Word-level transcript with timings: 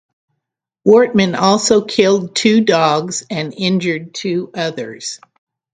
Wortman 0.83 1.37
also 1.37 1.85
killed 1.85 2.35
two 2.35 2.61
dogs 2.61 3.23
and 3.29 3.53
injured 3.55 4.15
two 4.15 4.49
others. 4.51 5.19